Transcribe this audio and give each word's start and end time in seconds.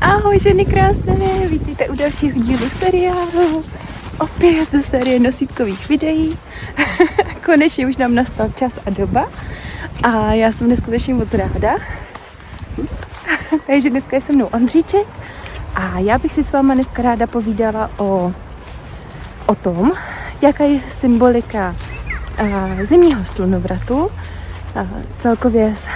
Ahoj 0.00 0.38
ženy 0.38 0.64
krásné, 0.64 1.48
vítejte 1.48 1.88
u 1.88 1.94
dalšího 1.94 2.40
dílu 2.40 2.68
seriálu. 2.68 3.64
Opět 4.20 4.72
ze 4.72 4.82
série 4.82 5.18
nosítkových 5.18 5.88
videí. 5.88 6.38
Konečně 7.44 7.86
už 7.86 7.96
nám 7.96 8.14
nastal 8.14 8.52
čas 8.56 8.72
a 8.86 8.90
doba. 8.90 9.30
A 10.02 10.32
já 10.32 10.52
jsem 10.52 10.68
neskutečně 10.68 11.14
moc 11.14 11.34
ráda. 11.34 11.74
Takže 13.66 13.90
dneska 13.90 14.16
je 14.16 14.20
se 14.20 14.32
mnou 14.32 14.46
Ondříček. 14.46 15.06
A 15.74 15.98
já 15.98 16.18
bych 16.18 16.32
si 16.32 16.44
s 16.44 16.52
váma 16.52 16.74
dneska 16.74 17.02
ráda 17.02 17.26
povídala 17.26 17.90
o, 17.96 18.32
o 19.46 19.54
tom, 19.54 19.92
jaká 20.42 20.64
je 20.64 20.80
symbolika 20.88 21.76
zimního 22.82 23.24
slunovratu, 23.24 24.10
celkově 25.18 25.74
z 25.74 25.88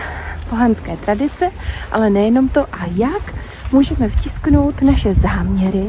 pohanské 0.51 0.96
tradice, 0.96 1.51
ale 1.93 2.11
nejenom 2.11 2.48
to 2.48 2.61
a 2.73 2.87
jak 2.91 3.39
můžeme 3.73 4.09
vtisknout 4.09 4.82
naše 4.82 5.14
záměry 5.14 5.87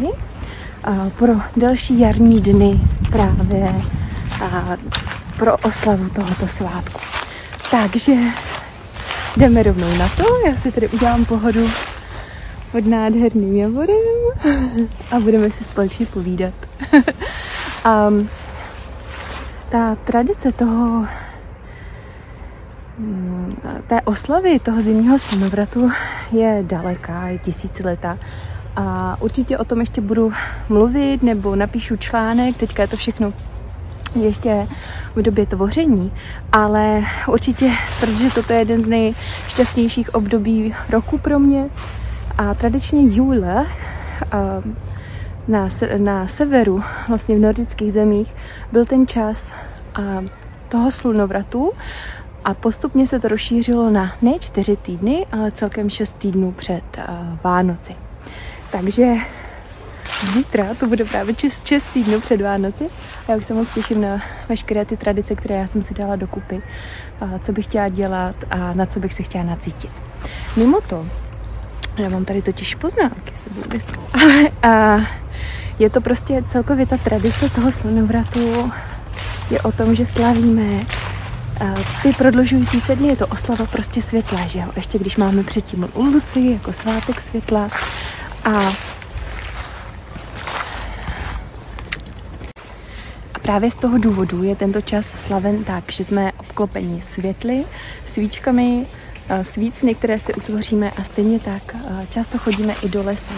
pro 1.17 1.33
další 1.57 1.99
jarní 1.99 2.41
dny 2.41 2.79
právě 3.11 3.75
pro 5.37 5.57
oslavu 5.57 6.09
tohoto 6.09 6.47
svátku. 6.47 6.99
Takže 7.71 8.13
jdeme 9.37 9.63
rovnou 9.63 9.97
na 9.97 10.09
to. 10.09 10.23
Já 10.47 10.55
si 10.57 10.71
tady 10.71 10.87
udělám 10.87 11.25
pohodu 11.25 11.69
pod 12.71 12.85
nádherným 12.85 13.55
javorem 13.55 13.95
a 15.11 15.19
budeme 15.19 15.51
si 15.51 15.63
společně 15.63 16.05
povídat. 16.05 16.53
um, 18.09 18.29
ta 19.69 19.95
tradice 19.95 20.51
toho 20.51 21.07
mm, 22.97 23.51
té 23.87 24.01
oslavy 24.01 24.59
toho 24.59 24.81
zimního 24.81 25.19
slnovratu 25.19 25.91
je 26.33 26.63
daleká, 26.67 27.27
je 27.27 27.39
tisíciletá. 27.39 28.17
A 28.75 29.17
určitě 29.19 29.57
o 29.57 29.65
tom 29.65 29.79
ještě 29.79 30.01
budu 30.01 30.33
mluvit 30.69 31.23
nebo 31.23 31.55
napíšu 31.55 31.97
článek, 31.97 32.57
teďka 32.57 32.81
je 32.81 32.87
to 32.87 32.97
všechno 32.97 33.33
ještě 34.15 34.67
v 35.15 35.21
době 35.21 35.45
tvoření, 35.45 36.13
ale 36.51 37.01
určitě, 37.27 37.71
protože 37.99 38.29
toto 38.35 38.53
je 38.53 38.59
jeden 38.59 38.83
z 38.83 38.87
nejšťastnějších 38.87 40.15
období 40.15 40.75
roku 40.89 41.17
pro 41.17 41.39
mě. 41.39 41.69
A 42.37 42.53
tradičně 42.53 43.01
júle 43.15 43.65
na, 45.47 45.69
na 45.97 46.27
severu, 46.27 46.83
vlastně 47.07 47.35
v 47.35 47.39
nordických 47.39 47.93
zemích, 47.93 48.33
byl 48.71 48.85
ten 48.85 49.07
čas 49.07 49.51
toho 50.69 50.91
slunovratu 50.91 51.71
a 52.45 52.53
postupně 52.53 53.07
se 53.07 53.19
to 53.19 53.27
rozšířilo 53.27 53.89
na 53.89 54.13
ne 54.21 54.39
čtyři 54.39 54.77
týdny, 54.77 55.25
ale 55.31 55.51
celkem 55.51 55.89
šest 55.89 56.15
týdnů 56.15 56.51
před 56.51 56.83
uh, 56.97 57.03
Vánoci. 57.43 57.95
Takže 58.71 59.13
zítra 60.33 60.65
to 60.79 60.87
bude 60.87 61.05
právě 61.05 61.33
čest, 61.33 61.67
šest 61.67 61.85
týdnů 61.93 62.21
před 62.21 62.41
Vánoci 62.41 62.85
a 63.27 63.31
já 63.31 63.37
už 63.37 63.45
se 63.45 63.53
moc 63.53 63.67
těším 63.73 64.01
na 64.01 64.21
veškeré 64.49 64.85
ty 64.85 64.97
tradice, 64.97 65.35
které 65.35 65.55
já 65.55 65.67
jsem 65.67 65.83
si 65.83 65.93
dala 65.93 66.15
dokupy, 66.15 66.61
a 67.21 67.39
co 67.39 67.51
bych 67.51 67.65
chtěla 67.65 67.89
dělat 67.89 68.35
a 68.49 68.73
na 68.73 68.85
co 68.85 68.99
bych 68.99 69.13
se 69.13 69.23
chtěla 69.23 69.43
nacítit. 69.43 69.91
Mimo 70.57 70.81
to, 70.81 71.05
já 71.97 72.09
mám 72.09 72.25
tady 72.25 72.41
totiž 72.41 72.75
poznámky 72.75 73.35
sebou 73.43 73.61
dneska, 73.61 74.01
ale 74.63 75.07
je 75.79 75.89
to 75.89 76.01
prostě 76.01 76.43
celkově 76.47 76.85
ta 76.85 76.97
tradice 76.97 77.49
toho 77.49 77.71
slunovratu 77.71 78.71
je 79.51 79.61
o 79.61 79.71
tom, 79.71 79.95
že 79.95 80.05
slavíme 80.05 80.85
ty 82.03 82.13
prodlužující 82.13 82.81
se 82.81 82.95
dny 82.95 83.07
je 83.07 83.15
to 83.15 83.27
oslava 83.27 83.65
prostě 83.65 84.01
světla, 84.01 84.47
že 84.47 84.59
jo? 84.59 84.65
Ještě 84.75 84.99
když 84.99 85.17
máme 85.17 85.43
předtím 85.43 85.89
Luci 85.95 86.47
jako 86.51 86.73
svátek 86.73 87.21
světla 87.21 87.69
a 88.45 88.73
a 93.33 93.39
právě 93.41 93.71
z 93.71 93.75
toho 93.75 93.97
důvodu 93.97 94.43
je 94.43 94.55
tento 94.55 94.81
čas 94.81 95.05
slaven 95.05 95.63
tak, 95.63 95.91
že 95.91 96.03
jsme 96.03 96.31
obklopeni 96.37 97.01
světly, 97.01 97.65
svíčkami, 98.05 98.85
svícny, 99.41 99.95
které 99.95 100.19
si 100.19 100.33
utvoříme 100.33 100.91
a 100.91 101.03
stejně 101.03 101.39
tak 101.39 101.75
často 102.09 102.37
chodíme 102.37 102.73
i 102.83 102.89
do 102.89 103.03
lesa, 103.03 103.33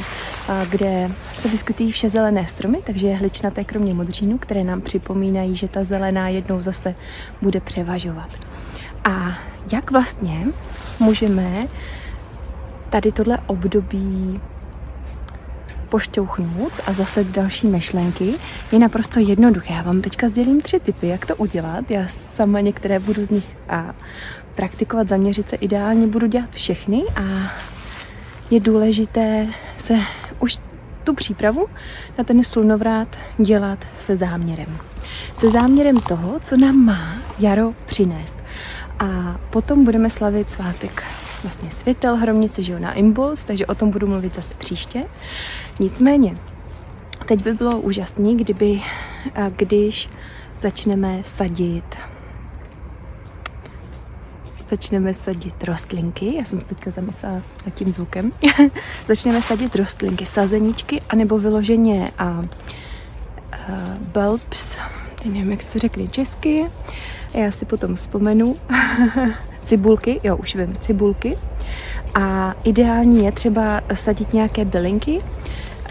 kde 0.70 1.12
se 1.34 1.48
vyskytují 1.48 1.92
vše 1.92 2.10
zelené 2.10 2.48
stromy, 2.48 2.78
takže 2.84 3.08
je 3.08 3.16
hličnaté 3.16 3.64
kromě 3.64 3.94
modřínu, 3.94 4.38
které 4.38 4.64
nám 4.64 4.82
připomínají, 4.82 5.56
že 5.56 5.68
ta 5.68 5.84
zelená 5.84 6.30
jednou 6.30 6.62
zase 6.62 6.96
bude 7.42 7.60
převažovat. 7.60 8.30
A 9.04 9.38
jak 9.72 9.92
vlastně 9.92 10.48
můžeme 11.00 11.68
tady 12.90 13.12
tohle 13.12 13.40
období 13.48 14.42
pošťouchnout 15.90 16.72
a 16.88 16.94
zase 16.94 17.24
další 17.24 17.68
myšlenky 17.68 18.34
je 18.72 18.80
naprosto 18.80 19.20
jednoduché. 19.20 19.74
Já 19.74 19.82
vám 19.82 20.02
teďka 20.02 20.28
sdělím 20.28 20.62
tři 20.62 20.80
typy, 20.80 21.08
jak 21.08 21.26
to 21.26 21.36
udělat. 21.36 21.92
Já 21.92 22.08
sama 22.36 22.60
některé 22.60 23.00
budu 23.00 23.26
z 23.26 23.30
nich 23.30 23.58
a 23.70 23.94
praktikovat, 24.56 25.10
zaměřit 25.10 25.50
se 25.50 25.56
ideálně, 25.56 26.08
budu 26.08 26.28
dělat 26.28 26.50
všechny 26.52 27.04
a 27.16 27.52
je 28.52 28.60
důležité 28.60 29.48
se 29.78 29.94
už 30.40 30.58
tu 31.04 31.14
přípravu 31.14 31.66
na 32.18 32.24
ten 32.24 32.44
slunovrát 32.44 33.08
dělat 33.38 33.80
se 34.00 34.16
záměrem. 34.16 34.78
Se 35.34 35.50
záměrem 35.50 36.02
toho, 36.02 36.40
co 36.44 36.58
nám 36.58 36.76
má 36.76 37.16
jaro 37.40 37.74
přinést. 37.86 38.36
A 39.00 39.40
potom 39.50 39.86
budeme 39.86 40.10
slavit 40.10 40.52
svátek 40.52 41.04
vlastně 41.44 41.70
světel 41.70 42.16
hromnice, 42.16 42.64
že 42.64 42.74
jo, 42.74 42.80
na 42.80 42.94
impuls, 42.94 43.44
takže 43.44 43.66
o 43.66 43.76
tom 43.76 43.92
budu 43.92 44.08
mluvit 44.08 44.36
zase 44.36 44.56
příště. 44.58 45.06
Nicméně, 45.80 46.38
teď 47.26 47.44
by 47.44 47.54
bylo 47.54 47.80
úžasné, 47.80 48.34
kdyby, 48.34 48.82
když 49.56 50.10
začneme 50.62 51.20
sadit 51.24 51.96
začneme 54.74 55.14
sadit 55.14 55.64
rostlinky. 55.64 56.36
Já 56.36 56.44
jsem 56.44 56.62
se 56.62 56.68
teďka 56.68 56.92
zamyslela 56.92 57.42
nad 57.66 57.76
tím 57.76 57.92
zvukem. 57.92 58.32
začneme 59.08 59.42
sadit 59.42 59.76
rostlinky, 59.76 60.26
sazeničky, 60.26 61.02
anebo 61.10 61.40
vyloženě 61.40 62.12
a, 62.18 62.24
a 62.24 62.44
bulbs, 64.14 64.78
nevím, 65.26 65.52
jak 65.52 65.62
se 65.62 65.68
to 65.68 65.80
řekne 65.80 66.08
česky. 66.08 66.66
Já 67.34 67.52
si 67.52 67.66
potom 67.66 67.96
vzpomenu. 67.96 68.56
cibulky, 69.66 70.20
jo, 70.24 70.38
už 70.38 70.56
vím, 70.56 70.76
cibulky. 70.76 71.38
A 72.22 72.56
ideální 72.64 73.26
je 73.26 73.32
třeba 73.32 73.82
sadit 73.94 74.34
nějaké 74.34 74.66
bylinky, 74.66 75.20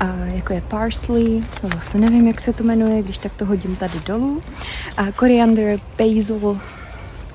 a 0.00 0.16
jako 0.34 0.53
je 0.53 0.60
parsley, 0.60 1.44
to 1.60 1.69
zase 1.75 1.99
nevím, 1.99 2.26
jak 2.26 2.41
se 2.41 2.53
to 2.53 2.64
jmenuje, 2.64 3.03
když 3.03 3.19
tak 3.19 3.32
to 3.32 3.44
hodím 3.44 3.76
tady 3.76 4.00
dolů. 4.06 4.43
A 4.97 5.12
koriander, 5.12 5.78
basil, 5.99 6.60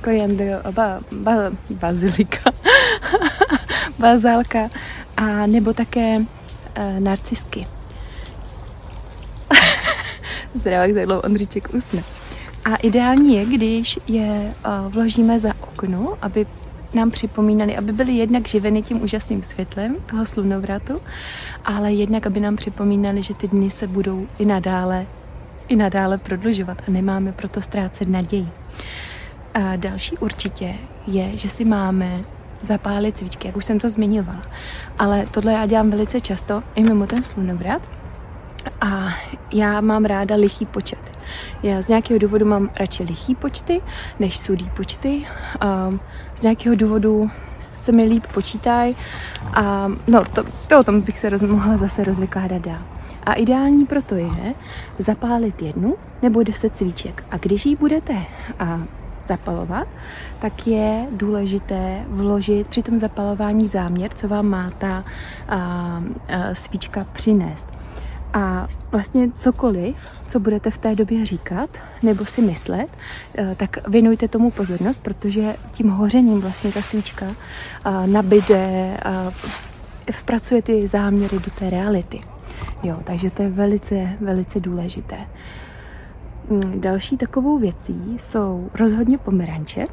koriander, 0.02 0.62
ba, 0.72 1.00
ba, 1.12 1.34
bazilika, 1.70 2.52
bazálka 4.00 4.70
a 5.18 5.46
nebo 5.46 5.74
také 5.74 6.18
uh, 6.18 7.00
narcisky. 7.00 7.68
Zdravák 10.54 10.92
za 10.94 11.24
Ondříček 11.24 11.74
usne. 11.74 12.04
A 12.66 12.76
ideální 12.76 13.36
je, 13.36 13.46
když 13.46 14.00
je 14.08 14.54
uh, 14.66 14.94
vložíme 14.94 15.40
za 15.40 15.54
okno, 15.62 16.18
aby 16.22 16.46
nám 16.94 17.12
připomínali, 17.12 17.78
aby 17.78 17.92
byly 17.92 18.14
jednak 18.14 18.48
živeny 18.48 18.82
tím 18.82 19.04
úžasným 19.04 19.42
světlem 19.42 19.96
toho 20.06 20.26
slunovratu, 20.26 21.02
ale 21.66 21.94
jednak, 21.94 22.28
aby 22.28 22.40
nám 22.40 22.56
připomínali, 22.56 23.24
že 23.24 23.34
ty 23.34 23.48
dny 23.48 23.70
se 23.70 23.88
budou 23.88 24.28
i 24.40 24.46
nadále, 24.46 25.06
i 25.68 25.76
nadále 25.76 26.18
prodlužovat 26.18 26.82
a 26.88 26.92
nemáme 26.92 27.32
proto 27.32 27.62
ztrácet 27.62 28.10
naději. 28.10 28.48
A 29.58 29.76
další 29.76 30.18
určitě 30.18 30.76
je, 31.08 31.38
že 31.38 31.50
si 31.50 31.66
máme 31.66 32.20
zapálit 32.62 33.18
cvičky, 33.18 33.48
jak 33.48 33.58
už 33.58 33.66
jsem 33.66 33.80
to 33.80 33.90
zmiňovala. 33.90 34.42
Ale 35.00 35.26
tohle 35.32 35.54
já 35.54 35.66
dělám 35.66 35.90
velice 35.90 36.22
často 36.22 36.64
i 36.76 36.84
mimo 36.84 37.08
ten 37.08 37.24
slunovrat. 37.24 37.82
A 38.82 39.08
já 39.54 39.82
mám 39.82 40.06
ráda 40.06 40.36
lichý 40.36 40.66
počet. 40.66 41.00
Já 41.64 41.82
z 41.82 41.88
nějakého 41.88 42.20
důvodu 42.20 42.46
mám 42.46 42.70
radši 42.80 43.04
lichý 43.04 43.36
počty 43.36 43.82
než 44.20 44.38
sudý 44.38 44.70
počty. 44.70 45.26
Um, 45.90 46.00
z 46.36 46.42
nějakého 46.42 46.76
důvodu 46.76 47.32
se 47.74 47.92
mi 47.92 48.04
líp 48.04 48.28
počítají 48.34 48.96
a 49.54 49.92
no, 50.08 50.26
to, 50.26 50.44
to 50.68 50.80
o 50.80 50.84
tom 50.84 51.02
bych 51.02 51.20
se 51.20 51.30
roz, 51.30 51.42
mohla 51.42 51.78
zase 51.78 52.04
rozvykládat 52.04 52.62
dál. 52.62 52.84
A 53.24 53.34
ideální 53.34 53.86
proto 53.86 54.16
je 54.16 54.54
zapálit 55.00 55.62
jednu 55.62 55.96
nebo 56.22 56.44
deset 56.44 56.78
cvíček. 56.78 57.24
A 57.32 57.38
když 57.38 57.66
ji 57.66 57.76
budete 57.76 58.14
a, 58.60 58.82
zapalovat, 59.28 59.88
tak 60.40 60.68
je 60.68 61.08
důležité 61.12 62.04
vložit 62.08 62.68
při 62.68 62.84
tom 62.84 63.00
zapalování 63.00 63.68
záměr, 63.68 64.12
co 64.14 64.28
vám 64.28 64.46
má 64.46 64.70
ta 64.78 65.04
a, 65.48 65.58
a, 65.58 66.04
svíčka 66.54 67.06
přinést. 67.14 67.66
A 68.34 68.68
vlastně 68.92 69.32
cokoliv, 69.36 69.96
co 70.28 70.40
budete 70.40 70.72
v 70.72 70.78
té 70.78 70.96
době 70.96 71.26
říkat 71.26 71.70
nebo 72.04 72.26
si 72.26 72.42
myslet, 72.42 72.88
eh, 73.38 73.56
tak 73.58 73.88
věnujte 73.88 74.28
tomu 74.28 74.52
pozornost, 74.52 75.00
protože 75.04 75.56
tím 75.72 75.90
hořením 75.90 76.42
vlastně 76.42 76.72
ta 76.72 76.82
svíčka 76.82 77.26
eh, 77.26 78.08
nabide 78.08 78.98
vpracuje 80.12 80.62
ty 80.62 80.88
záměry 80.88 81.40
do 81.40 81.52
té 81.60 81.70
reality. 81.70 82.20
Jo, 82.84 82.98
takže 83.04 83.30
to 83.30 83.42
je 83.42 83.50
velice, 83.50 84.10
velice 84.22 84.60
důležité. 84.60 85.18
Mm, 86.50 86.82
další 86.82 87.18
takovou 87.18 87.60
věcí 87.60 88.16
jsou 88.18 88.70
rozhodně 88.74 89.18
pomeranče, 89.18 89.88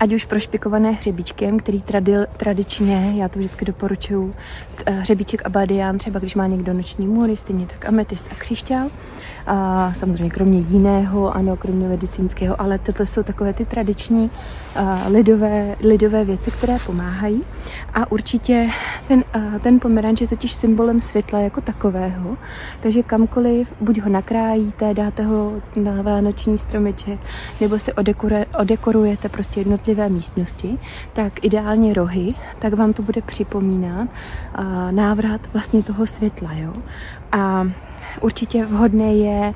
ať 0.00 0.12
už 0.12 0.24
prošpikované 0.24 0.90
hřebíčkem, 0.90 1.58
který 1.58 1.82
tradil, 1.82 2.26
tradičně, 2.36 3.12
já 3.16 3.28
to 3.28 3.38
vždycky 3.38 3.64
doporučuji, 3.64 4.34
eh, 4.86 4.90
hřebíček 4.90 5.46
abadián, 5.46 5.98
třeba 5.98 6.20
když 6.20 6.34
má 6.34 6.46
někdo 6.46 6.72
noční 6.72 7.06
můry, 7.06 7.36
stejně 7.36 7.66
tak 7.66 7.88
ametist 7.88 8.26
a 8.32 8.34
křišťál, 8.34 8.90
a 9.46 9.92
samozřejmě 9.94 10.30
kromě 10.30 10.58
jiného, 10.58 11.36
ano, 11.36 11.56
kromě 11.56 11.88
medicínského, 11.88 12.60
ale 12.60 12.78
tohle 12.78 13.06
jsou 13.06 13.22
takové 13.22 13.52
ty 13.52 13.64
tradiční 13.64 14.30
lidové, 15.08 15.76
lidové 15.80 16.24
věci, 16.24 16.50
které 16.50 16.76
pomáhají. 16.86 17.42
A 17.94 18.12
určitě 18.12 18.70
ten, 19.08 19.24
ten 19.62 19.80
pomeranč 19.80 20.20
je 20.20 20.28
totiž 20.28 20.54
symbolem 20.54 21.00
světla 21.00 21.38
jako 21.38 21.60
takového, 21.60 22.36
takže 22.80 23.02
kamkoliv, 23.02 23.72
buď 23.80 24.00
ho 24.00 24.08
nakrájíte, 24.08 24.94
dáte 24.94 25.22
ho 25.22 25.52
na 25.76 26.02
vánoční 26.02 26.58
stromeček, 26.58 27.20
nebo 27.60 27.78
si 27.78 27.92
odekore, 27.92 28.46
odekorujete 28.60 29.28
prostě 29.28 29.60
jednotlivé 29.60 30.08
místnosti, 30.08 30.78
tak 31.12 31.44
ideálně 31.44 31.94
rohy, 31.94 32.34
tak 32.58 32.74
vám 32.74 32.92
to 32.92 33.02
bude 33.02 33.22
připomínat 33.22 34.08
návrat 34.90 35.40
vlastně 35.52 35.82
toho 35.82 36.06
světla, 36.06 36.50
jo. 36.52 36.72
A 37.32 37.66
určitě 38.20 38.64
vhodné 38.64 39.14
je 39.14 39.54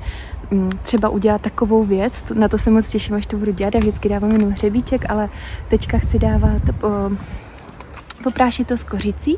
mm, 0.51 0.69
třeba 0.83 1.09
udělat 1.09 1.41
takovou 1.41 1.83
věc, 1.83 2.23
na 2.33 2.47
to 2.47 2.57
se 2.57 2.69
moc 2.69 2.89
těším, 2.89 3.15
až 3.15 3.25
to 3.25 3.37
budu 3.37 3.51
dělat, 3.51 3.75
já 3.75 3.79
vždycky 3.79 4.09
dávám 4.09 4.31
jenom 4.31 4.49
hřebíček, 4.49 5.09
ale 5.09 5.29
teďka 5.67 5.97
chci 5.97 6.19
dávat 6.19 6.61
poprášit 8.23 8.67
to 8.67 8.77
s 8.77 8.83
kořicí, 8.83 9.37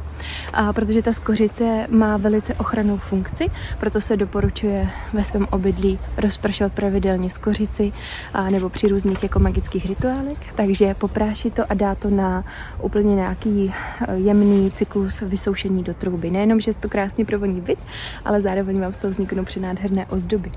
a 0.53 0.73
protože 0.73 1.01
ta 1.01 1.13
skořice 1.13 1.87
má 1.89 2.17
velice 2.17 2.53
ochranou 2.53 2.97
funkci, 2.97 3.47
proto 3.79 4.01
se 4.01 4.17
doporučuje 4.17 4.89
ve 5.13 5.23
svém 5.23 5.47
obydlí 5.51 5.99
rozprašovat 6.17 6.73
pravidelně 6.73 7.29
z 7.29 7.37
kořici 7.37 7.93
a, 8.33 8.49
nebo 8.49 8.69
při 8.69 8.87
různých 8.87 9.23
jako 9.23 9.39
magických 9.39 9.85
rituálech. 9.85 10.37
Takže 10.55 10.93
poprášit 10.93 11.53
to 11.53 11.63
a 11.69 11.73
dá 11.73 11.95
to 11.95 12.09
na 12.09 12.43
úplně 12.81 13.15
nějaký 13.15 13.73
e, 14.07 14.15
jemný 14.15 14.71
cyklus 14.71 15.21
vysoušení 15.21 15.83
do 15.83 15.93
trouby. 15.93 16.31
Nejenom, 16.31 16.59
že 16.59 16.73
to 16.73 16.89
krásně 16.89 17.25
provoní 17.25 17.61
byt, 17.61 17.79
ale 18.25 18.41
zároveň 18.41 18.81
vám 18.81 18.93
z 18.93 18.97
toho 18.97 19.11
vzniknou 19.11 19.45
přenádherné 19.45 20.05
ozdoby. 20.05 20.51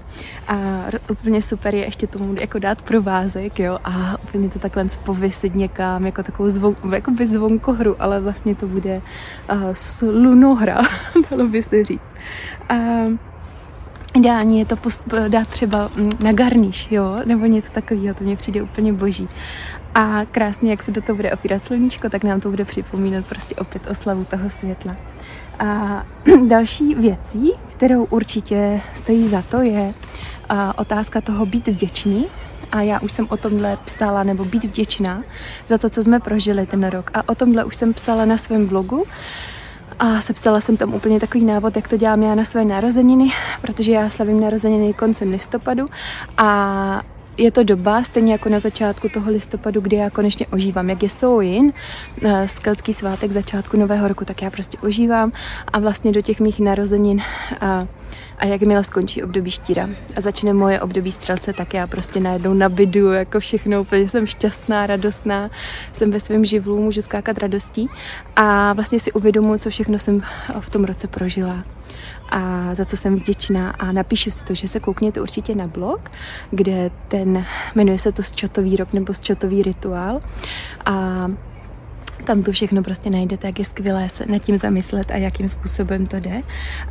A 0.49 0.85
úplně 1.11 1.43
super 1.43 1.75
je 1.75 1.85
ještě 1.85 2.07
tomu 2.07 2.35
jako 2.41 2.59
dát 2.59 2.83
provázek, 2.83 3.59
jo, 3.59 3.79
a 3.85 4.17
úplně 4.35 4.51
to 4.51 4.59
takhle 4.59 4.87
povysit 5.05 5.55
někam, 5.55 6.07
jako 6.07 6.23
takovou 6.23 6.51
zvon, 6.51 6.77
jako 6.93 7.11
by 7.11 7.27
zvonkohru, 7.27 7.97
ale 7.99 8.21
vlastně 8.21 8.55
to 8.55 8.67
bude 8.67 9.03
uh, 9.53 9.63
slunohra, 9.73 10.83
dalo 11.31 11.49
by 11.49 11.63
se 11.63 11.85
říct. 11.85 12.15
Uh, 12.71 13.13
Ideální 14.17 14.59
je 14.59 14.65
to 14.65 14.77
post- 14.77 15.29
dát 15.29 15.49
třeba 15.49 15.91
mm, 15.97 16.11
na 16.21 16.33
garniš, 16.33 16.89
jo, 16.91 17.21
nebo 17.25 17.47
něco 17.47 17.73
takového, 17.73 18.15
to 18.15 18.25
mně 18.25 18.37
přijde 18.37 18.63
úplně 18.63 18.93
boží. 18.93 19.29
A 19.95 20.21
krásně, 20.31 20.71
jak 20.71 20.83
se 20.83 20.91
do 20.91 21.03
toho 21.03 21.17
bude 21.17 21.33
opírat 21.33 21.65
sluníčko, 21.65 22.09
tak 22.09 22.25
nám 22.25 22.41
to 22.41 22.51
bude 22.51 22.65
připomínat 22.65 23.27
prostě 23.27 23.55
opět 23.55 23.91
oslavu 23.91 24.25
toho 24.25 24.51
světla. 24.51 24.97
A 25.59 26.03
další 26.49 26.95
věcí, 26.95 27.53
kterou 27.77 28.05
určitě 28.05 28.81
stojí 28.93 29.29
za 29.29 29.43
to, 29.43 29.63
je 29.63 29.95
otázka 30.77 31.21
toho 31.21 31.47
být 31.47 31.69
vděčný 31.69 32.27
a 32.75 32.83
já 32.83 33.01
už 33.01 33.13
jsem 33.13 33.27
o 33.31 33.37
tomhle 33.37 33.79
psala, 33.85 34.23
nebo 34.23 34.45
být 34.45 34.65
vděčná 34.65 35.23
za 35.67 35.79
to, 35.79 35.91
co 35.91 36.03
jsme 36.03 36.21
prožili 36.21 36.67
ten 36.67 36.87
rok. 36.87 37.11
A 37.15 37.29
o 37.29 37.35
tomhle 37.35 37.65
už 37.65 37.77
jsem 37.77 37.95
psala 37.95 38.25
na 38.25 38.37
svém 38.37 38.67
blogu. 38.67 39.05
A 39.99 40.21
sepsala 40.21 40.61
jsem 40.61 40.77
tam 40.77 40.95
úplně 40.95 41.21
takový 41.21 41.45
návod, 41.45 41.77
jak 41.77 41.89
to 41.89 41.97
dělám 41.97 42.23
já 42.23 42.35
na 42.35 42.45
své 42.45 42.65
narozeniny, 42.65 43.33
protože 43.61 43.93
já 43.93 44.09
slavím 44.09 44.41
narozeniny 44.41 44.95
koncem 44.95 45.31
listopadu 45.31 45.87
a 46.37 47.03
je 47.37 47.51
to 47.51 47.63
doba, 47.63 48.03
stejně 48.03 48.33
jako 48.33 48.49
na 48.49 48.59
začátku 48.59 49.09
toho 49.09 49.31
listopadu, 49.31 49.81
kdy 49.81 49.97
já 49.97 50.11
konečně 50.11 50.47
ožívám. 50.47 50.91
Jak 50.91 51.03
je 51.03 51.09
Soin, 51.09 51.73
eh, 52.23 52.49
skelský 52.49 52.95
svátek 52.95 53.31
začátku 53.31 53.77
nového 53.77 54.09
roku, 54.09 54.25
tak 54.25 54.43
já 54.43 54.51
prostě 54.51 54.79
ožívám 54.79 55.33
a 55.73 55.79
vlastně 55.79 56.13
do 56.13 56.21
těch 56.21 56.41
mých 56.41 56.61
narozenin 56.61 57.23
a, 58.39 58.47
jakmile 58.47 58.85
skončí 58.85 59.23
období 59.23 59.51
štíra 59.51 59.89
a 60.17 60.21
začne 60.21 60.53
moje 60.53 60.81
období 60.81 61.13
střelce, 61.13 61.53
tak 61.53 61.75
já 61.75 61.87
prostě 61.87 62.21
najednou 62.21 62.55
nabidu, 62.55 63.13
jako 63.13 63.41
všechno, 63.41 63.81
úplně 63.81 64.09
jsem 64.09 64.27
šťastná, 64.27 64.87
radostná, 64.87 65.51
jsem 65.93 66.11
ve 66.11 66.21
svém 66.21 66.45
živlu, 66.45 66.83
můžu 66.83 67.03
skákat 67.03 67.39
radostí 67.39 67.89
a 68.37 68.73
vlastně 68.73 68.99
si 68.99 69.13
uvědomuji, 69.13 69.59
co 69.59 69.71
všechno 69.71 69.99
jsem 69.99 70.23
v 70.61 70.71
tom 70.71 70.85
roce 70.85 71.09
prožila 71.09 71.63
a 72.29 72.75
za 72.75 72.85
co 72.85 72.97
jsem 72.97 73.17
vděčná. 73.17 73.71
A 73.71 73.93
napíšu 73.93 74.31
si 74.31 74.45
to, 74.45 74.55
že 74.55 74.69
se 74.69 74.81
koukněte 74.81 75.21
určitě 75.21 75.55
na 75.55 75.67
blog, 75.67 76.11
kde 76.51 76.91
ten, 77.09 77.45
jmenuje 77.75 77.99
se 77.99 78.13
to 78.13 78.23
Sčotový 78.23 78.77
rok 78.77 78.93
nebo 78.93 79.15
Sčotový 79.15 79.63
rituál. 79.63 80.21
A 80.85 81.27
tam 82.25 82.43
to 82.43 82.53
všechno 82.53 82.83
prostě 82.83 83.11
najdete, 83.11 83.47
jak 83.47 83.59
je 83.59 83.65
skvělé 83.65 84.09
se 84.09 84.25
nad 84.27 84.39
tím 84.39 84.57
zamyslet 84.57 85.11
a 85.11 85.17
jakým 85.17 85.49
způsobem 85.49 86.07
to 86.07 86.17
jde. 86.17 86.43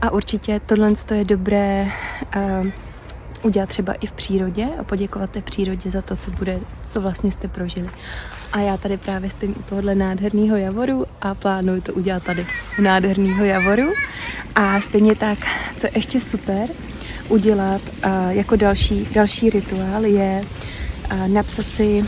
A 0.01 0.11
určitě 0.11 0.61
tohle 0.65 0.93
je 1.15 1.25
dobré 1.25 1.87
uh, 2.35 2.67
udělat 3.43 3.69
třeba 3.69 3.93
i 3.93 4.07
v 4.07 4.11
přírodě 4.11 4.65
a 4.79 4.83
poděkovat 4.83 5.29
té 5.29 5.41
přírodě 5.41 5.91
za 5.91 6.01
to, 6.01 6.15
co 6.15 6.31
bude, 6.31 6.59
co 6.85 7.01
vlastně 7.01 7.31
jste 7.31 7.47
prožili. 7.47 7.89
A 8.51 8.59
já 8.59 8.77
tady 8.77 8.97
právě 8.97 9.29
stojím 9.29 9.55
u 9.59 9.63
tohohle 9.63 9.95
nádherného 9.95 10.57
javoru 10.57 11.05
a 11.21 11.35
plánuju 11.35 11.81
to 11.81 11.93
udělat 11.93 12.23
tady 12.23 12.45
u 12.79 12.81
nádherného 12.81 13.45
javoru. 13.45 13.93
A 14.55 14.81
stejně 14.81 15.15
tak, 15.15 15.37
co 15.77 15.87
ještě 15.95 16.21
super 16.21 16.69
udělat 17.29 17.81
uh, 18.05 18.11
jako 18.29 18.55
další, 18.55 19.07
další 19.13 19.49
rituál 19.49 20.05
je 20.05 20.45
uh, 21.11 21.27
napsat, 21.27 21.65
si, 21.65 22.05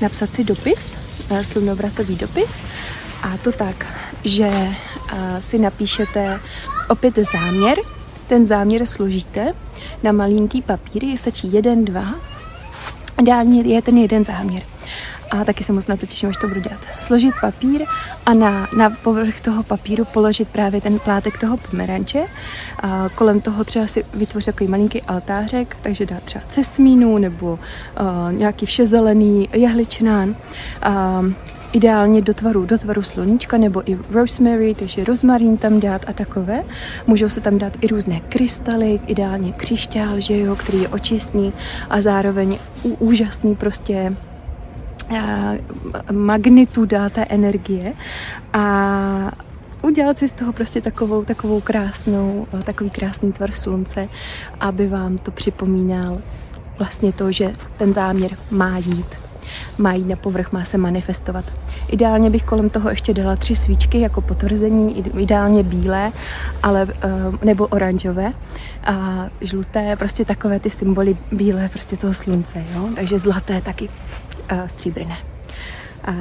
napsat 0.00 0.34
si 0.34 0.44
dopis, 0.44 0.96
slunovratový 1.42 2.16
dopis 2.16 2.60
a 3.22 3.36
to 3.36 3.52
tak, 3.52 3.86
že 4.24 4.48
uh, 4.48 5.40
si 5.40 5.58
napíšete 5.58 6.40
opět 6.88 7.18
záměr, 7.32 7.78
ten 8.28 8.46
záměr 8.46 8.86
složíte 8.86 9.52
na 10.02 10.12
malinký 10.12 10.62
papír, 10.62 11.04
je 11.04 11.18
stačí 11.18 11.52
jeden, 11.52 11.84
dva. 11.84 12.14
Ideálně 13.20 13.62
je 13.62 13.82
ten 13.82 13.98
jeden 13.98 14.24
záměr. 14.24 14.62
A 15.30 15.44
taky 15.44 15.64
se 15.64 15.72
moc 15.72 15.86
na 15.86 15.96
to 15.96 16.06
těším, 16.06 16.28
až 16.28 16.36
to 16.36 16.48
budu 16.48 16.60
dělat. 16.60 16.80
Složit 17.00 17.34
papír 17.40 17.84
a 18.26 18.34
na, 18.34 18.68
na 18.76 18.90
povrch 18.90 19.40
toho 19.40 19.62
papíru 19.62 20.04
položit 20.04 20.48
právě 20.48 20.80
ten 20.80 20.98
plátek 20.98 21.38
toho 21.38 21.56
pomeranče. 21.56 22.24
A 22.82 23.08
kolem 23.14 23.40
toho 23.40 23.64
třeba 23.64 23.86
si 23.86 24.04
vytvořit 24.14 24.46
takový 24.46 24.70
malinký 24.70 25.02
altářek, 25.02 25.76
takže 25.82 26.06
dát 26.06 26.22
třeba 26.22 26.44
cesmínu 26.48 27.18
nebo 27.18 27.52
uh, 27.52 28.32
nějaký 28.32 28.66
všezelený 28.66 29.48
jehličnán. 29.52 30.36
Uh, 30.88 31.32
ideálně 31.72 32.22
do 32.22 32.34
tvaru, 32.34 32.66
do 32.66 32.78
tvaru 32.78 33.02
sluníčka 33.02 33.56
nebo 33.56 33.90
i 33.90 33.98
rosemary, 34.10 34.74
takže 34.74 35.04
rozmarín 35.04 35.56
tam 35.56 35.80
dát 35.80 36.02
a 36.06 36.12
takové. 36.12 36.62
Můžou 37.06 37.28
se 37.28 37.40
tam 37.40 37.58
dát 37.58 37.72
i 37.80 37.86
různé 37.86 38.20
krystaly, 38.20 39.00
ideálně 39.06 39.52
křišťál, 39.52 40.20
že 40.20 40.38
jo, 40.38 40.56
který 40.56 40.82
je 40.82 40.88
očistný 40.88 41.52
a 41.90 42.02
zároveň 42.02 42.58
úžasný 42.82 43.54
prostě 43.54 44.16
magnituda 46.12 47.08
té 47.08 47.24
energie 47.24 47.92
a 48.52 49.32
udělat 49.82 50.18
si 50.18 50.28
z 50.28 50.32
toho 50.32 50.52
prostě 50.52 50.80
takovou, 50.80 51.24
takovou 51.24 51.60
krásnou, 51.60 52.46
takový 52.64 52.90
krásný 52.90 53.32
tvar 53.32 53.52
slunce, 53.52 54.08
aby 54.60 54.88
vám 54.88 55.18
to 55.18 55.30
připomínal 55.30 56.18
vlastně 56.78 57.12
to, 57.12 57.32
že 57.32 57.52
ten 57.78 57.94
záměr 57.94 58.36
má 58.50 58.78
jít 58.78 59.06
má 59.78 59.92
jít 59.92 60.08
na 60.08 60.16
povrch, 60.16 60.52
má 60.52 60.64
se 60.64 60.78
manifestovat. 60.78 61.44
Ideálně 61.88 62.30
bych 62.30 62.44
kolem 62.44 62.70
toho 62.70 62.90
ještě 62.90 63.14
dala 63.14 63.36
tři 63.36 63.56
svíčky 63.56 64.00
jako 64.00 64.20
potvrzení, 64.20 64.98
ideálně 64.98 65.62
bílé, 65.62 66.12
ale, 66.62 66.86
eh, 67.02 67.08
nebo 67.44 67.66
oranžové 67.66 68.32
a 68.84 69.26
žluté, 69.40 69.96
prostě 69.96 70.24
takové 70.24 70.60
ty 70.60 70.70
symboly 70.70 71.16
bílé, 71.32 71.68
prostě 71.68 71.96
toho 71.96 72.14
slunce, 72.14 72.64
jo? 72.74 72.88
takže 72.94 73.18
zlaté 73.18 73.60
taky 73.60 73.88
stříbrné. 74.66 75.16
a 75.16 75.39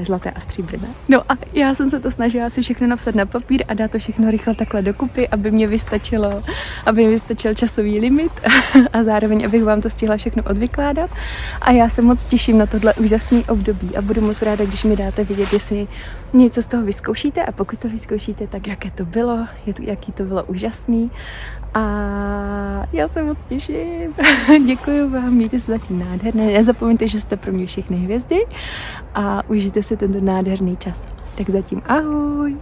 zlaté 0.03 0.31
a 0.31 0.39
stříbrné. 0.39 0.87
No 1.09 1.21
a 1.31 1.37
já 1.53 1.73
jsem 1.73 1.89
se 1.89 1.99
to 1.99 2.11
snažila 2.11 2.49
si 2.49 2.61
všechno 2.61 2.87
napsat 2.87 3.15
na 3.15 3.25
papír 3.25 3.63
a 3.67 3.73
dát 3.73 3.91
to 3.91 3.99
všechno 3.99 4.31
rychle 4.31 4.55
takhle 4.55 4.81
dokupy, 4.81 5.27
aby 5.27 5.51
mě 5.51 5.67
vystačilo, 5.67 6.43
aby 6.85 7.01
mě 7.01 7.09
vystačil 7.09 7.53
časový 7.53 7.99
limit 7.99 8.31
a 8.93 9.03
zároveň, 9.03 9.45
abych 9.45 9.63
vám 9.63 9.81
to 9.81 9.89
stihla 9.89 10.17
všechno 10.17 10.43
odvykládat. 10.43 11.09
A 11.61 11.71
já 11.71 11.89
se 11.89 12.01
moc 12.01 12.25
těším 12.25 12.57
na 12.57 12.65
tohle 12.65 12.93
úžasný 12.93 13.45
období 13.45 13.97
a 13.97 14.01
budu 14.01 14.21
moc 14.21 14.41
ráda, 14.41 14.65
když 14.65 14.83
mi 14.83 14.95
dáte 14.95 15.23
vidět, 15.23 15.53
jestli 15.53 15.87
něco 16.33 16.61
z 16.61 16.65
toho 16.65 16.83
vyzkoušíte 16.83 17.43
a 17.43 17.51
pokud 17.51 17.79
to 17.79 17.89
vyzkoušíte, 17.89 18.47
tak 18.47 18.67
jaké 18.67 18.91
to 18.91 19.05
bylo, 19.05 19.47
jaký 19.79 20.11
to 20.11 20.23
bylo 20.23 20.43
úžasný 20.43 21.11
a 21.73 21.81
já 22.93 23.07
se 23.07 23.23
moc 23.23 23.37
těším. 23.49 24.13
Děkuji 24.65 25.09
vám, 25.09 25.33
mějte 25.33 25.59
se 25.59 25.71
zatím 25.71 25.99
nádherné. 25.99 26.45
Nezapomeňte, 26.45 27.07
že 27.07 27.19
jste 27.19 27.37
pro 27.37 27.51
mě 27.51 27.65
všechny 27.65 27.97
hvězdy 27.97 28.45
a 29.15 29.49
užijte 29.69 29.83
si 29.85 29.97
tento 29.97 30.17
nádherný 30.17 30.81
čas. 30.81 31.05
Tak 31.37 31.49
zatím 31.49 31.81
ahoj. 31.85 32.57